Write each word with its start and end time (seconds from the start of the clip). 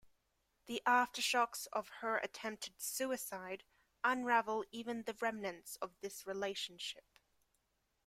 The 0.65 0.81
aftershocks 0.87 1.67
of 1.71 1.89
her 2.01 2.17
attempted 2.17 2.81
suicide 2.81 3.65
unravel 4.03 4.65
even 4.71 5.03
the 5.03 5.13
remnants 5.21 5.75
of 5.75 5.93
this 6.01 6.25
relationship. 6.25 7.19